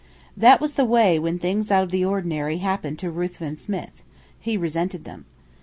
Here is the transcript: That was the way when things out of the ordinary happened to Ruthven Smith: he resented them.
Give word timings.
That 0.35 0.59
was 0.59 0.73
the 0.73 0.83
way 0.83 1.19
when 1.19 1.37
things 1.37 1.69
out 1.69 1.83
of 1.83 1.91
the 1.91 2.03
ordinary 2.03 2.57
happened 2.57 2.97
to 2.97 3.11
Ruthven 3.11 3.55
Smith: 3.55 4.01
he 4.39 4.57
resented 4.57 5.03
them. 5.03 5.25